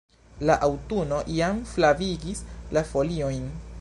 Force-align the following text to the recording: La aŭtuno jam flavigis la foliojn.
La 0.49 0.53
aŭtuno 0.67 1.19
jam 1.39 1.61
flavigis 1.73 2.43
la 2.79 2.85
foliojn. 2.93 3.47